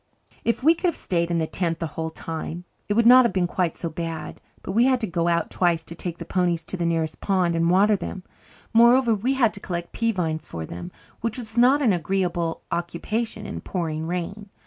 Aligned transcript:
If 0.43 0.63
we 0.63 0.73
could 0.73 0.87
have 0.87 0.95
stayed 0.95 1.29
in 1.29 1.37
the 1.37 1.45
tent 1.45 1.77
the 1.77 1.85
whole 1.93 2.09
time 2.09 2.63
it 2.89 2.95
would 2.95 3.05
not 3.05 3.23
have 3.23 3.33
been 3.33 3.45
quite 3.45 3.77
so 3.77 3.87
bad. 3.87 4.41
But 4.63 4.71
we 4.71 4.85
had 4.85 4.99
to 5.01 5.05
go 5.05 5.27
out 5.27 5.51
twice 5.51 5.83
to 5.83 5.93
take 5.93 6.17
the 6.17 6.25
ponies 6.25 6.63
to 6.63 6.75
the 6.75 6.87
nearest 6.87 7.21
pond 7.21 7.55
and 7.55 7.69
water 7.69 7.95
them; 7.95 8.23
moreover, 8.73 9.13
we 9.13 9.35
had 9.35 9.53
to 9.53 9.59
collect 9.59 9.93
pea 9.93 10.11
vines 10.11 10.47
for 10.47 10.65
them, 10.65 10.91
which 11.19 11.37
was 11.37 11.55
not 11.55 11.83
an 11.83 11.93
agreeable 11.93 12.63
occupation 12.71 13.45
in 13.45 13.57
a 13.57 13.61
pouring 13.61 14.07
rain. 14.07 14.49